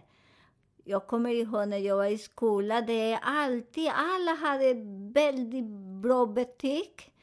Jag 0.84 1.08
kommer 1.08 1.30
ihåg 1.30 1.68
när 1.68 1.78
jag 1.78 1.96
var 1.96 2.06
i 2.06 2.18
skolan, 2.18 2.86
det 2.86 3.12
är 3.12 3.20
alltid, 3.24 3.92
alla 3.96 4.34
hade 4.34 4.74
väldigt 5.14 5.66
bra 6.02 6.26
betyg. 6.26 7.14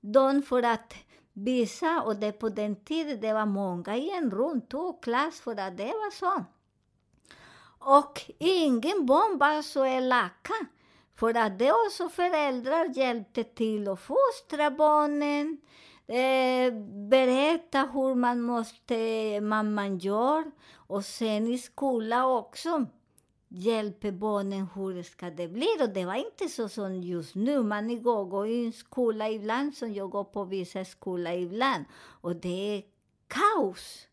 De 0.00 0.42
för 0.42 0.62
att 0.62 0.94
visa, 1.32 2.02
och 2.02 2.16
det 2.16 2.32
på 2.32 2.48
den 2.48 2.76
tiden, 2.76 3.20
det 3.20 3.32
var 3.32 3.46
många 3.46 3.96
i 3.96 4.10
en 4.10 4.30
rum, 4.30 4.60
två 4.60 4.92
klass 4.92 5.40
för 5.40 5.60
att 5.60 5.76
det 5.76 5.84
var 5.84 6.10
så. 6.10 6.44
Och 7.78 8.30
ingen 8.38 9.06
barn 9.06 9.38
var 9.38 9.62
så 9.62 9.84
elaka. 9.84 10.54
För 11.16 11.36
att 11.36 11.58
det 11.58 11.72
också 11.72 12.08
föräldrar 12.08 12.98
hjälpte 12.98 13.44
till 13.44 13.88
att 13.88 14.00
fostra 14.00 14.70
barnen, 14.70 15.58
eh, 16.06 16.72
berätta 17.08 17.88
hur 17.92 18.14
man 18.14 18.40
måste, 18.40 19.40
man, 19.40 19.74
man 19.74 19.98
gör. 19.98 20.44
Och 20.74 21.04
sen 21.04 21.46
i 21.46 21.58
skolan 21.58 22.24
också 22.24 22.86
hjälper 23.48 24.12
barnen 24.12 24.66
hur 24.74 25.02
ska 25.02 25.30
det 25.30 25.48
bli. 25.48 25.68
Och 25.80 25.88
det 25.88 26.04
var 26.04 26.14
inte 26.14 26.48
så 26.48 26.68
som 26.68 27.02
just 27.02 27.34
nu. 27.34 27.62
Man 27.62 28.02
går 28.02 28.24
går 28.24 28.46
i 28.46 28.66
en 28.66 28.72
skola 28.72 29.30
ibland, 29.30 29.74
som 29.74 29.94
jag 29.94 30.10
går 30.10 30.24
på 30.24 30.44
vissa 30.44 30.84
skolor 30.84 31.32
ibland. 31.32 31.84
Och 32.20 32.36
det 32.36 32.76
är 32.76 32.82
kaos. 33.28 34.06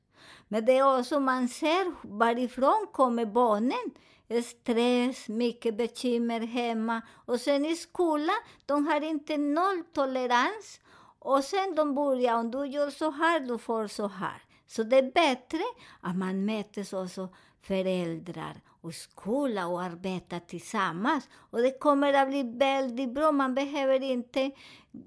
Men 0.48 0.66
det 0.66 0.78
är 0.78 1.00
också 1.00 1.20
man 1.20 1.48
ser 1.48 1.94
varifrån 2.18 2.88
kommer 2.92 3.26
barnen. 3.26 3.92
Stress, 4.42 5.28
mycket 5.30 5.78
bekymmer 5.78 6.40
hemma. 6.40 7.02
Och 7.26 7.40
sen 7.40 7.66
i 7.66 7.76
skolan, 7.76 8.36
de 8.66 8.88
har 8.88 9.02
inte 9.02 9.38
nolltolerans. 9.38 10.80
Och 11.20 11.44
sen 11.44 11.76
de 11.76 11.96
börjar, 11.96 12.36
om 12.36 12.52
du 12.52 12.66
gör 12.66 12.90
så 12.90 13.12
här, 13.12 13.40
du 13.40 13.58
får 13.58 13.88
så 13.88 14.08
här. 14.08 14.42
Så 14.68 14.84
det 14.84 14.98
är 14.98 15.12
bättre 15.12 15.64
att 16.02 16.16
man 16.16 16.46
möter 16.46 17.04
också 17.04 17.30
föräldrar 17.62 18.62
och 18.84 18.94
skola 18.94 19.68
och 19.68 19.82
arbeta 19.82 20.40
tillsammans. 20.40 21.30
Och 21.34 21.62
det 21.62 21.80
kommer 21.80 22.14
att 22.14 22.28
bli 22.28 22.44
väldigt 22.44 23.14
bra. 23.14 23.32
Man 23.32 23.56
behöver 23.56 24.04
inte 24.04 24.42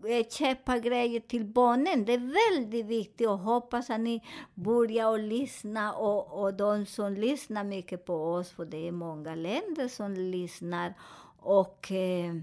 eh, 0.08 0.26
köpa 0.30 0.78
grejer 0.78 1.20
till 1.20 1.44
barnen. 1.44 2.04
Det 2.04 2.12
är 2.12 2.54
väldigt 2.58 2.86
viktigt 2.86 3.28
och 3.28 3.38
hoppas 3.38 3.90
att 3.90 4.00
ni 4.00 4.22
börjar 4.54 5.14
att 5.14 5.20
lyssna 5.20 5.92
och, 5.92 6.42
och 6.42 6.54
de 6.54 6.86
som 6.86 7.14
lyssnar 7.14 7.64
mycket 7.64 8.04
på 8.04 8.32
oss, 8.32 8.50
för 8.50 8.64
det 8.64 8.88
är 8.88 8.92
många 8.92 9.34
länder 9.34 9.88
som 9.88 10.14
lyssnar 10.14 10.94
och 11.38 11.92
eh, 11.92 12.34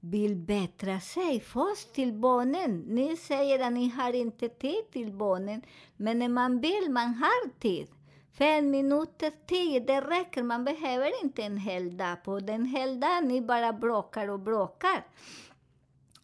vill 0.00 0.36
bättra 0.36 1.00
sig 1.00 1.40
först 1.40 1.92
till 1.92 2.12
barnen. 2.12 2.78
Ni 2.78 3.16
säger 3.16 3.66
att 3.66 3.72
ni 3.72 3.88
har 3.88 4.12
inte 4.12 4.48
tid 4.48 4.90
till 4.92 5.12
barnen, 5.12 5.62
men 5.96 6.18
när 6.18 6.28
man 6.28 6.60
vill, 6.60 6.90
man 6.90 7.14
har 7.14 7.58
tid. 7.58 7.88
Fem 8.32 8.70
minuter, 8.70 9.32
tio, 9.46 9.80
det 9.80 10.00
räcker. 10.00 10.42
Man 10.42 10.64
behöver 10.64 11.24
inte 11.24 11.42
en 11.42 11.56
hel 11.56 11.96
dag. 11.96 12.24
På 12.24 12.40
den 12.40 12.66
hel 12.66 13.00
dag 13.00 13.24
ni 13.24 13.40
bara 13.40 13.72
bråkar 13.72 14.28
och 14.28 14.40
bråkar. 14.40 15.06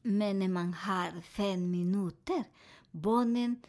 Men 0.02 0.38
när 0.38 0.48
man 0.48 0.74
har 0.74 1.20
fem 1.20 1.70
minuter, 1.70 2.44
barnen 2.90 3.62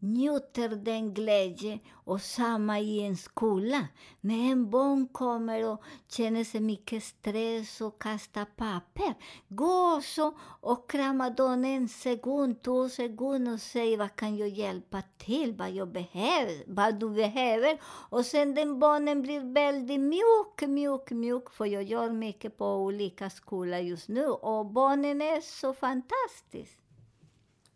njuter 0.00 0.68
den 0.68 1.14
glädje 1.14 1.78
och 1.92 2.20
samma 2.20 2.80
i 2.80 3.00
en 3.00 3.16
skola. 3.16 3.88
När 4.20 4.52
en 4.52 4.70
barn 4.70 5.08
kommer 5.08 5.68
och 5.68 5.82
känner 6.08 6.44
sig 6.44 6.60
mycket 6.60 7.04
stress 7.04 7.80
och 7.80 8.02
kastar 8.02 8.44
papper, 8.44 9.14
gå 9.48 10.00
så 10.02 10.38
och 10.60 10.90
krama 10.90 11.30
dem 11.30 11.64
en 11.64 11.88
sekund, 11.88 12.62
två 12.62 12.88
sekunder 12.88 13.52
och 13.52 13.60
säg 13.60 13.96
vad 13.96 14.16
kan 14.16 14.36
jag 14.36 14.48
hjälpa 14.48 15.02
till, 15.18 15.54
vad 15.54 15.70
jag 15.70 15.88
behöver, 15.88 16.64
vad 16.66 17.00
du 17.00 17.10
behöver. 17.10 17.80
Och 17.84 18.26
sen 18.26 18.54
den 18.54 18.78
barnen 18.78 19.22
blir 19.22 19.40
väldigt 19.54 20.00
mjuk, 20.00 20.68
mjuk, 20.68 21.10
mjuk, 21.10 21.50
för 21.50 21.64
jag 21.64 21.82
gör 21.82 22.10
mycket 22.10 22.56
på 22.56 22.66
olika 22.74 23.30
skolor 23.30 23.78
just 23.78 24.08
nu 24.08 24.26
och 24.26 24.66
barnen 24.66 25.22
är 25.22 25.40
så 25.40 25.74
fantastiska. 25.74 26.80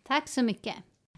Tack 0.03 0.29
så 0.29 0.43
mycket. 0.43 0.75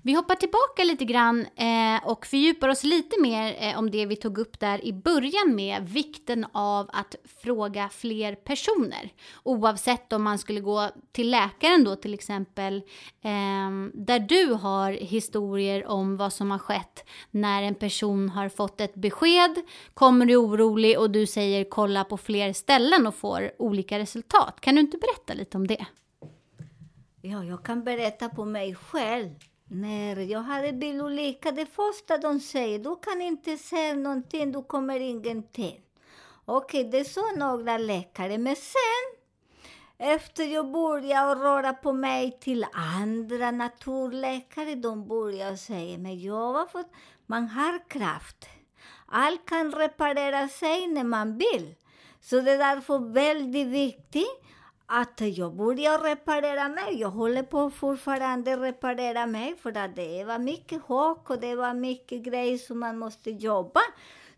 Vi 0.07 0.15
hoppar 0.15 0.35
tillbaka 0.35 0.85
lite 0.85 1.05
grann 1.05 1.47
eh, 1.57 2.09
och 2.09 2.27
fördjupar 2.27 2.69
oss 2.69 2.85
lite 2.85 3.21
mer 3.21 3.57
eh, 3.61 3.79
om 3.79 3.91
det 3.91 4.07
vi 4.07 4.17
tog 4.17 4.39
upp 4.39 4.61
där 4.61 4.85
i 4.85 4.93
början 4.93 5.55
med 5.55 5.89
vikten 5.89 6.47
av 6.53 6.91
att 6.93 7.17
fråga 7.43 7.89
fler 7.89 8.35
personer. 8.35 9.13
Oavsett 9.43 10.13
om 10.13 10.23
man 10.23 10.39
skulle 10.39 10.61
gå 10.61 10.91
till 11.13 11.31
läkaren 11.31 11.85
då 11.85 11.97
till 11.97 12.15
exempel, 12.15 12.77
eh, 13.23 13.71
där 13.95 14.19
du 14.19 14.53
har 14.53 14.93
historier 14.93 15.87
om 15.87 16.17
vad 16.17 16.33
som 16.33 16.51
har 16.51 16.59
skett 16.59 17.05
när 17.31 17.63
en 17.63 17.75
person 17.75 18.29
har 18.29 18.49
fått 18.49 18.81
ett 18.81 18.95
besked, 18.95 19.63
kommer 19.95 20.27
du 20.27 20.37
orolig 20.37 20.99
och 20.99 21.11
du 21.11 21.27
säger 21.27 21.65
kolla 21.65 22.05
på 22.05 22.17
fler 22.17 22.53
ställen 22.53 23.07
och 23.07 23.15
får 23.15 23.53
olika 23.59 23.99
resultat. 23.99 24.61
Kan 24.61 24.75
du 24.75 24.81
inte 24.81 24.99
berätta 24.99 25.35
lite 25.35 25.57
om 25.57 25.67
det? 25.67 25.87
Ja, 27.21 27.45
jag 27.45 27.65
kan 27.65 27.85
berätta 27.85 28.29
på 28.29 28.45
mig 28.45 28.75
själv. 28.75 29.31
När 29.69 30.17
jag 30.17 30.41
hade 30.41 30.73
bilolycka, 30.73 31.51
det 31.51 31.67
första 31.67 32.19
de 32.19 32.41
säger, 32.41 32.79
du 32.79 32.97
kan 32.97 33.23
inte 33.23 33.57
se 33.57 33.95
någonting, 33.95 34.53
du 34.53 34.63
kommer 34.63 35.01
ingenting. 35.01 35.81
Okej, 36.45 36.85
det 36.85 37.05
sa 37.05 37.23
några 37.37 37.79
läkare. 37.79 38.39
Men 38.39 38.57
sen, 38.57 39.21
efter 39.99 40.45
jag 40.45 40.73
började 40.73 41.35
röra 41.35 41.73
på 41.73 41.93
mig 41.93 42.39
till 42.41 42.67
andra 42.73 43.51
naturläkare, 43.51 44.75
de 44.75 45.09
började 45.09 45.57
säga, 45.57 45.99
men 45.99 46.21
jag 46.21 46.53
var 46.53 46.67
för, 46.67 46.85
man 47.27 47.49
har 47.49 47.89
kraft. 47.89 48.47
Allt 49.07 49.47
kan 49.47 49.73
reparera 49.73 50.49
sig 50.49 50.87
när 50.87 51.05
man 51.05 51.39
vill. 51.39 51.75
Så 52.21 52.41
det 52.41 52.53
är 52.53 52.59
därför 52.59 53.13
väldigt 53.13 53.67
viktigt 53.67 54.46
att 54.87 55.21
jag 55.21 55.57
började 55.57 56.11
reparera 56.11 56.69
mig. 56.69 57.01
Jag 57.01 57.11
håller 57.11 57.43
på 57.43 57.71
fortfarande 57.71 58.57
reparera 58.57 59.27
mig 59.27 59.57
för 59.63 59.77
att 59.77 59.97
det 59.97 60.25
var 60.25 60.39
mycket 60.39 60.83
hak 60.83 61.31
och 61.31 61.41
det 61.41 61.55
var 61.55 61.75
mycket 61.75 62.23
grejer 62.23 62.59
som 62.59 62.79
man 62.79 62.99
måste 62.99 63.31
jobba. 63.31 63.81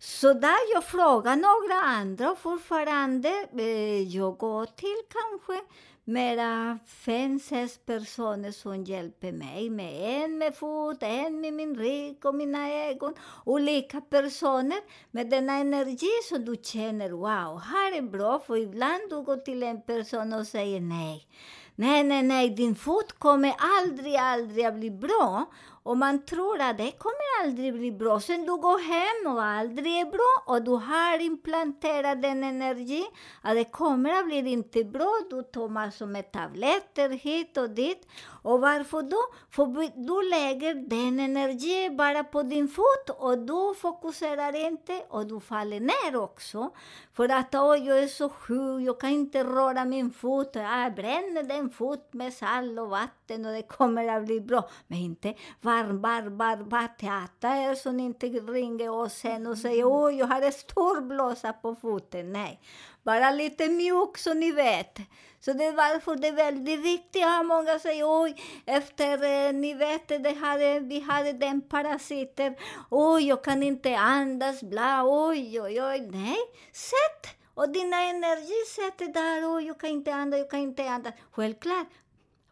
Så 0.01 0.33
där 0.33 0.75
jag 0.75 0.85
frågar 0.85 1.37
några 1.37 1.81
andra 1.81 2.31
och 2.31 2.39
fortfarande, 2.39 3.29
eh, 3.59 4.03
jag 4.03 4.39
går 4.39 4.67
till 4.67 4.97
kanske 5.09 5.67
mera 6.05 6.79
fem, 6.87 7.39
sex 7.41 7.79
personer 7.87 8.53
som 8.53 8.85
hjälper 8.85 9.33
mig 9.33 9.71
med 9.71 10.23
en 10.25 10.39
med 10.39 10.55
fot, 10.55 10.97
en 11.01 11.41
med 11.41 11.53
min 11.53 11.77
rygg 11.77 12.27
och 12.27 12.35
mina 12.35 12.71
ögon. 12.71 13.15
Olika 13.45 14.01
personer 14.01 14.79
med 15.11 15.31
denna 15.31 15.53
energi 15.53 16.11
som 16.29 16.45
du 16.45 16.57
känner, 16.63 17.11
wow, 17.11 17.61
här 17.61 17.97
är 17.97 18.03
bra. 18.03 18.39
För 18.47 18.57
ibland 18.57 19.01
du 19.11 19.23
går 19.23 19.37
till 19.37 19.63
en 19.63 19.83
person 19.83 20.33
och 20.33 20.47
säger 20.47 20.81
nej. 20.81 21.27
Nej, 21.75 22.05
nej, 22.05 22.23
nej, 22.23 22.51
din 22.51 22.75
fot 22.75 23.13
kommer 23.19 23.55
aldrig, 23.59 24.17
aldrig 24.17 24.65
att 24.65 24.75
bli 24.75 24.91
bra. 24.91 25.47
Och 25.88 25.96
man 25.96 26.24
tror 26.24 26.61
att 26.61 26.79
det 26.79 26.90
kommer 26.90 27.42
aldrig 27.42 27.74
bli 27.74 27.92
bra. 27.92 28.20
Sen 28.20 28.46
du 28.46 28.57
går 28.57 28.79
hem 28.79 29.35
och 29.35 29.42
aldrig 29.42 30.01
är 30.01 30.05
bra 30.05 30.55
och 30.55 30.62
du 30.62 30.70
har 30.70 31.20
implanterat 31.20 32.22
den 32.22 32.44
energi 32.44 33.05
att 33.42 33.55
det 33.55 33.64
kommer 33.64 34.11
att 34.20 34.27
bli 34.27 34.38
inte 34.53 34.85
bra. 34.85 35.12
Du 35.31 35.42
tar 35.42 35.68
massor 35.68 36.07
med 36.07 36.33
tabletter 36.33 37.09
hit 37.09 37.57
och 37.57 37.70
dit. 37.70 38.07
Och 38.42 38.61
varför 38.61 39.03
då? 39.03 39.18
För 39.51 39.66
du 40.07 40.31
lägger 40.31 40.74
den 40.74 41.20
energin 41.20 41.96
bara 41.96 42.24
på 42.24 42.42
din 42.42 42.68
fot 42.68 43.11
och 43.18 43.38
du 43.38 43.74
fokuserar 43.81 44.66
inte 44.66 45.03
och 45.09 45.27
du 45.27 45.40
faller 45.40 45.81
ner 45.81 46.16
också. 46.16 46.70
För 47.12 47.29
att 47.29 47.55
oj, 47.55 47.87
jag 47.87 47.98
är 47.98 48.07
så 48.07 48.29
sjuk, 48.29 48.83
jag 48.87 49.01
kan 49.01 49.11
inte 49.11 49.44
röra 49.44 49.85
min 49.85 50.11
fot. 50.11 50.51
Jag 50.53 50.94
bränner 50.94 51.42
den 51.42 51.70
fot 51.70 52.12
med 52.12 52.33
salt 52.33 52.79
och 52.79 52.88
vatten 52.88 53.46
och 53.46 53.53
det 53.53 53.62
kommer 53.62 54.09
att 54.09 54.24
bli 54.24 54.40
bra. 54.40 54.68
Men 54.87 54.98
inte 54.98 55.35
varm, 55.61 56.01
varm, 56.01 56.37
varm, 56.38 56.68
varm 56.68 56.88
teater 57.01 57.74
som 57.74 58.01
inte 58.01 58.27
ringer 58.27 58.90
oss 58.90 59.12
sen 59.12 59.46
och 59.46 59.59
säger 59.59 59.85
oj, 59.87 60.14
jag 60.18 60.27
har 60.27 60.42
en 60.42 60.53
stor 60.53 61.01
blåsa 61.01 61.53
på 61.53 61.74
foten. 61.74 62.33
Nej, 62.33 62.61
bara 63.05 63.31
lite 63.31 63.69
mjuk 63.69 64.19
så 64.19 64.35
ni 64.35 64.53
vet. 64.53 64.99
Så 65.41 65.53
det 65.53 65.65
är 65.65 65.73
varför 65.73 66.17
det 66.17 66.29
är 66.29 66.33
väldigt 66.33 66.81
viktigt. 66.81 67.23
Ja, 67.23 67.43
många 67.43 67.79
säger 67.79 68.23
oj, 68.23 68.43
efter 68.67 69.25
eh, 69.25 69.53
ni 69.53 69.75
vet, 69.75 70.09
det 70.09 70.35
hade, 70.41 70.81
vi 70.81 71.01
hade 71.01 71.33
den 71.33 71.61
parasiten. 71.61 72.55
Oj, 72.91 73.29
jag 73.29 73.45
kan 73.45 73.63
inte 73.63 73.97
andas, 73.97 74.63
bla, 74.63 75.03
oj, 75.05 75.61
oj, 75.61 75.83
oj. 75.83 76.09
Nej, 76.13 76.39
sätt! 76.73 77.39
Och 77.55 77.69
dina 77.69 78.03
energi 78.03 78.65
sätter 78.77 79.07
där, 79.07 79.57
oj, 79.57 79.67
jag 79.67 79.81
kan 79.81 79.91
inte 79.91 80.15
andas, 80.15 80.39
jag 80.39 80.51
kan 80.51 80.61
inte 80.61 80.91
andas. 80.91 81.15
Självklart. 81.31 81.87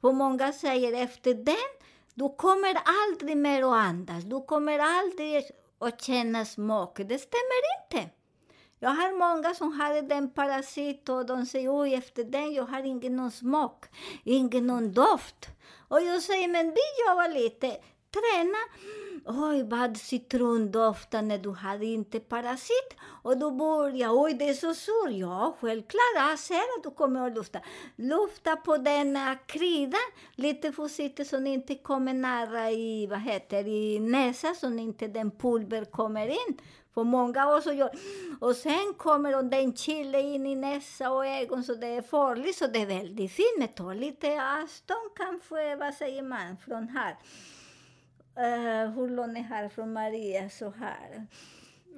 För 0.01 0.13
många 0.13 0.53
säger 0.53 1.05
efter 1.05 1.35
den, 1.35 1.71
du 2.15 2.29
kommer 2.37 2.79
aldrig 2.85 3.37
mer 3.37 3.63
att 3.63 3.87
andas. 3.87 4.25
Du 4.25 4.41
kommer 4.41 4.79
aldrig 4.79 5.45
att 5.79 6.03
känna 6.03 6.45
smak. 6.45 6.97
Det 6.97 7.19
stämmer 7.19 7.61
inte. 7.79 8.11
Jag 8.79 8.91
har 8.91 9.19
många 9.19 9.55
som 9.55 9.81
har 9.81 10.03
den 10.03 10.31
parasit 10.31 11.09
och 11.09 11.27
de 11.27 11.47
säger 11.47 11.81
oj, 11.81 11.95
efter 11.95 12.25
den 12.25 12.53
jag 12.53 12.65
har 12.65 12.83
ingen 12.83 13.17
någon 13.17 13.31
smak, 13.31 13.85
ingen 14.25 14.67
någon 14.67 14.93
doft. 14.93 15.49
Och 15.89 16.01
jag 16.01 16.23
säger, 16.23 16.49
men 16.49 16.67
vi 16.67 17.09
jobbar 17.09 17.35
lite, 17.35 17.67
träna. 18.11 18.59
Oj, 19.29 19.63
vad 19.63 19.97
citrondoften 19.97 21.29
när 21.29 21.39
du 21.39 21.51
hade 21.51 21.87
inte 21.87 22.21
parasit. 22.21 22.97
Och 23.23 23.39
då 23.39 23.51
börjar 23.51 24.23
oj, 24.23 24.35
det 24.35 24.49
är 24.49 24.55
så 24.55 24.75
sur. 24.75 25.11
Ja, 25.11 25.57
självklart, 25.61 26.01
jag 26.17 26.39
ser 26.39 26.55
att 26.55 26.83
du 26.83 26.91
kommer 26.91 27.27
att 27.27 27.35
lufta. 27.35 27.61
Lufta 27.97 28.57
på 28.57 28.77
den 28.77 29.19
kryddan 29.47 30.01
lite 30.35 30.73
försiktigt 30.73 31.29
så 31.29 31.37
den 31.37 31.47
inte 31.47 31.75
kommer 31.75 32.15
nära 32.15 32.71
i, 32.71 33.07
vad 33.07 33.21
heter 33.21 33.69
i 33.69 33.99
näsan, 33.99 34.55
så 34.55 34.67
inte 34.67 35.07
den 35.07 35.31
pulver 35.31 35.85
kommer 35.85 36.29
in. 36.29 36.61
För 36.95 37.05
många 37.05 37.47
av 37.47 37.55
oss 37.55 37.67
gör 37.67 37.91
Och 38.41 38.57
sen 38.57 38.95
kommer 38.97 39.43
den 39.43 39.77
chili 39.77 40.21
in 40.21 40.47
i 40.47 40.55
näsa 40.55 41.11
och 41.11 41.27
ögon, 41.27 41.65
så 41.65 41.75
det 41.75 41.87
är 41.87 42.03
farligt. 42.03 42.57
Så 42.57 42.67
det 42.67 42.83
är 42.83 42.87
väldigt 42.87 43.33
fint, 43.33 43.59
men 43.59 43.69
ta 43.69 43.93
lite 43.93 44.29
avstånd 44.63 45.11
kanske, 45.17 45.77
vad 45.77 45.95
säger 45.95 46.23
man, 46.23 46.57
från 46.57 46.89
här. 46.89 47.17
Hur 48.95 49.09
långt 49.09 49.39
är 49.39 49.43
här 49.43 49.69
från 49.69 49.93
Maria, 49.93 50.51
så 50.51 50.71
här. 50.71 51.27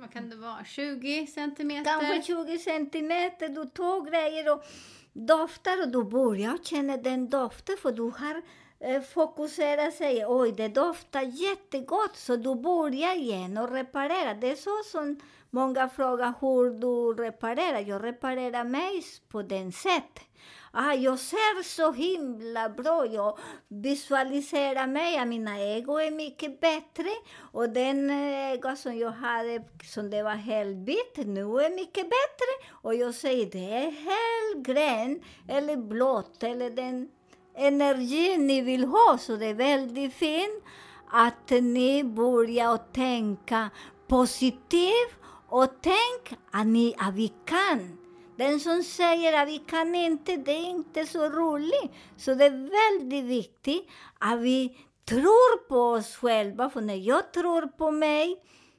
Vad 0.00 0.12
kan 0.12 0.30
det 0.30 0.36
vara? 0.36 0.64
20 0.64 1.26
centimeter? 1.26 1.84
Kanske 1.84 2.22
20 2.22 2.58
centimeter. 2.58 3.48
Du 3.48 3.64
tar 3.64 4.10
grejer 4.10 4.52
och 4.52 4.64
doftar 5.12 5.82
och 5.82 5.88
du 5.88 6.04
börjar 6.04 6.58
känna 6.64 6.96
den 6.96 7.28
doften, 7.28 7.76
för 7.82 7.92
du 7.92 8.02
har 8.02 8.42
eh, 8.80 9.02
fokuserat 9.02 9.94
sig. 9.94 10.26
Oj, 10.26 10.52
det 10.52 10.68
doftar 10.68 11.22
jättegott, 11.22 12.16
så 12.16 12.36
du 12.36 12.54
börjar 12.54 13.16
igen 13.16 13.58
och 13.58 13.70
reparera. 13.72 14.34
Det 14.34 14.50
är 14.50 14.56
så 14.56 14.82
som 14.90 15.20
många 15.50 15.88
frågar 15.88 16.34
hur 16.40 16.70
du 16.70 17.22
reparerar. 17.22 17.80
Jag 17.80 18.04
reparerar 18.04 18.64
mig 18.64 19.04
på 19.28 19.42
den 19.42 19.72
sättet. 19.72 20.24
Ah, 20.72 20.92
jag 20.92 21.18
ser 21.18 21.62
så 21.62 21.92
himla 21.92 22.68
bra. 22.68 23.06
Jag 23.06 23.38
visualiserar 23.68 24.86
mig. 24.86 25.26
Mina 25.26 25.60
ögon 25.60 26.00
är 26.00 26.10
mycket 26.10 26.60
bättre. 26.60 27.10
Och 27.52 27.68
den 27.68 28.10
eh, 28.10 28.52
ego 28.52 28.76
som 28.76 28.98
jag 28.98 29.10
hade, 29.10 29.64
som 29.84 30.10
det 30.10 30.22
var 30.22 30.34
helt 30.34 30.88
vitt, 30.88 31.26
nu 31.26 31.42
är 31.42 31.76
mycket 31.76 32.04
bättre. 32.04 32.70
Och 32.70 32.94
jag 32.94 33.14
säger, 33.14 33.46
det 33.46 33.74
är 33.74 33.90
helt 33.90 34.66
grön 34.66 35.22
eller 35.48 35.76
blått 35.76 36.42
eller 36.42 36.70
den 36.70 37.08
energin 37.54 38.46
ni 38.46 38.60
vill 38.60 38.84
ha. 38.84 39.18
Så 39.20 39.36
det 39.36 39.46
är 39.46 39.54
väldigt 39.54 40.14
fint 40.14 40.64
att 41.10 41.50
ni 41.50 42.04
börjar 42.04 42.76
tänka 42.92 43.70
positivt 44.08 45.18
och 45.48 45.68
tänk 45.80 46.40
att, 46.50 46.66
ni, 46.66 46.94
att 46.98 47.14
vi 47.14 47.32
kan. 47.44 47.98
Den 48.36 48.60
som 48.60 48.82
säger 48.82 49.42
att 49.42 49.48
vi 49.48 49.58
kan 49.58 49.94
inte, 49.94 50.36
det 50.36 50.52
är 50.52 50.70
inte 50.70 51.06
så 51.06 51.28
roligt. 51.28 51.92
Så 52.16 52.34
det 52.34 52.44
är 52.44 53.00
väldigt 53.00 53.24
viktigt 53.24 53.88
att 54.18 54.40
vi 54.40 54.78
tror 55.04 55.68
på 55.68 55.80
oss 55.80 56.16
själva. 56.16 56.70
För 56.70 56.80
när 56.80 56.94
jag 56.94 57.32
tror 57.32 57.66
på 57.66 57.90
mig, 57.90 58.36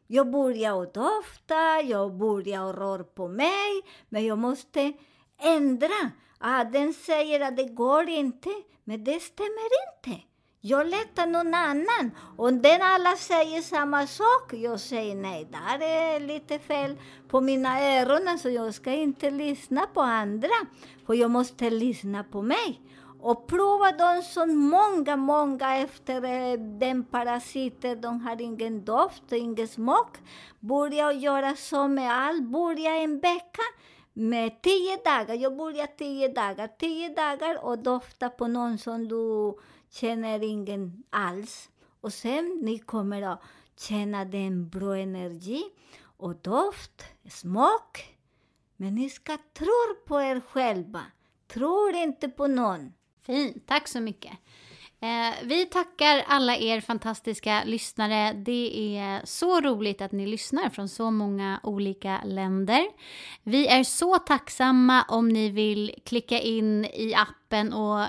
jag 0.07 0.31
börjar 0.31 0.93
dofta, 0.93 1.81
jag 1.81 2.17
börjar 2.17 2.73
röra 2.73 3.03
på 3.03 3.27
mig, 3.27 3.81
men 4.09 4.25
jag 4.25 4.37
måste 4.37 4.93
ändra. 5.41 6.11
Ah, 6.39 6.63
den 6.63 6.93
säger 6.93 7.39
att 7.39 7.57
det 7.57 7.67
går 7.67 8.09
inte, 8.09 8.49
men 8.83 9.03
det 9.03 9.19
stämmer 9.19 9.69
inte. 9.87 10.21
Jag 10.61 10.87
letar 10.87 11.27
någon 11.27 11.53
annan. 11.53 12.11
Om 12.37 12.61
den 12.61 12.81
alla 12.81 13.15
säger 13.15 13.61
samma 13.61 14.07
sak, 14.07 14.53
jag 14.53 14.79
säger 14.79 15.15
nej, 15.15 15.47
där 15.51 15.85
är 15.85 16.19
lite 16.19 16.59
fel 16.59 16.97
på 17.27 17.41
mina 17.41 17.81
öron, 17.81 18.39
så 18.39 18.49
jag 18.49 18.73
ska 18.73 18.91
inte 18.91 19.31
lyssna 19.31 19.87
på 19.93 20.01
andra, 20.01 20.49
för 21.05 21.13
jag 21.13 21.31
måste 21.31 21.69
lyssna 21.69 22.23
på 22.23 22.41
mig. 22.41 22.81
Och 23.21 23.47
prova 23.47 23.91
de 23.91 24.21
som 24.21 24.55
många, 24.55 25.15
många 25.15 25.77
efter 25.77 26.23
eh, 26.23 26.59
den 26.59 27.03
parasiter, 27.03 27.95
de 27.95 28.21
har 28.21 28.41
ingen 28.41 28.85
doft, 28.85 29.31
ingen 29.31 29.67
smak. 29.67 30.17
Börja 30.59 31.11
göra 31.11 31.55
så 31.55 31.87
med 31.87 32.11
allt, 32.13 32.43
börja 32.43 32.95
en 32.95 33.19
vecka 33.19 33.61
med 34.13 34.61
tio 34.61 34.97
dagar. 35.05 35.35
Jag 35.35 35.57
börjar 35.57 35.87
tio 35.97 36.27
dagar, 36.27 36.67
tio 36.79 37.09
dagar 37.09 37.65
och 37.65 37.79
dofta 37.79 38.29
på 38.29 38.47
någon 38.47 38.77
som 38.77 39.07
du 39.07 39.53
känner 39.89 40.43
ingen 40.43 41.03
alls. 41.09 41.69
Och 42.01 42.13
sen 42.13 42.59
ni 42.61 42.79
kommer 42.79 43.21
att 43.21 43.41
känna 43.77 44.25
den 44.25 44.69
bra 44.69 44.97
energi 44.97 45.63
och 46.01 46.35
doft, 46.35 47.05
smak. 47.29 48.17
Men 48.77 48.95
ni 48.95 49.09
ska 49.09 49.37
tro 49.53 50.05
på 50.07 50.21
er 50.21 50.39
själva. 50.39 51.01
Tror 51.47 51.95
inte 51.95 52.29
på 52.29 52.47
någon. 52.47 52.93
Fint, 53.25 53.67
tack 53.67 53.87
så 53.87 53.99
mycket. 53.99 54.31
Eh, 55.01 55.35
vi 55.43 55.65
tackar 55.65 56.23
alla 56.27 56.57
er 56.57 56.81
fantastiska 56.81 57.63
lyssnare. 57.65 58.33
Det 58.33 58.97
är 58.97 59.25
så 59.25 59.61
roligt 59.61 60.01
att 60.01 60.11
ni 60.11 60.27
lyssnar 60.27 60.69
från 60.69 60.89
så 60.89 61.11
många 61.11 61.59
olika 61.63 62.21
länder. 62.25 62.85
Vi 63.43 63.67
är 63.67 63.83
så 63.83 64.17
tacksamma 64.17 65.05
om 65.07 65.29
ni 65.29 65.49
vill 65.49 65.95
klicka 66.05 66.39
in 66.39 66.85
i 66.85 67.13
appen 67.15 67.73
och 67.73 68.05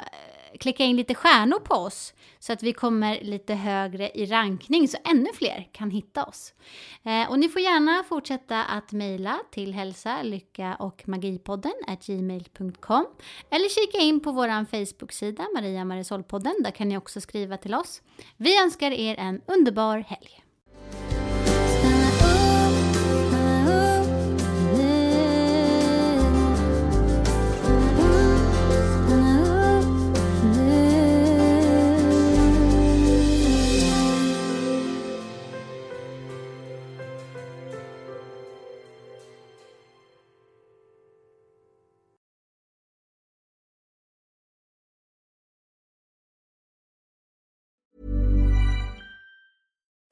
klicka 0.61 0.85
in 0.85 0.97
lite 0.97 1.15
stjärnor 1.15 1.59
på 1.59 1.75
oss 1.75 2.15
så 2.39 2.53
att 2.53 2.63
vi 2.63 2.73
kommer 2.73 3.21
lite 3.21 3.55
högre 3.55 4.11
i 4.11 4.27
rankning 4.27 4.89
så 4.89 4.99
ännu 5.05 5.27
fler 5.35 5.69
kan 5.73 5.91
hitta 5.91 6.25
oss. 6.25 6.55
Eh, 7.03 7.31
och 7.31 7.39
ni 7.39 7.49
får 7.49 7.63
gärna 7.63 8.05
fortsätta 8.09 8.65
att 8.65 8.93
mejla 8.93 9.39
till 9.51 9.75
hälsa, 9.75 10.23
lycka 10.23 10.75
och 10.75 11.09
magipodden 11.09 11.73
gmail.com 12.07 13.07
eller 13.51 13.69
kika 13.69 13.99
in 13.99 14.21
på 14.21 14.33
vår 14.33 14.65
Facebook-sida 14.65 15.47
Maria 15.55 15.85
Marisolpodden. 15.85 16.55
Där 16.65 16.71
kan 16.71 16.89
ni 16.89 16.97
också 16.97 17.21
skriva 17.21 17.57
till 17.57 17.75
oss. 17.75 18.03
Vi 18.37 18.63
önskar 18.63 18.91
er 18.91 19.17
en 19.19 19.41
underbar 19.47 19.99
helg. 19.99 20.40